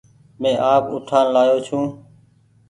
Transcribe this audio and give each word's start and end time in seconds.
مينٚ 0.41 0.61
آپ 0.73 0.83
اُٺآن 0.95 1.25
لآيو 1.33 1.57
ڇوٚنٚ 1.65 1.89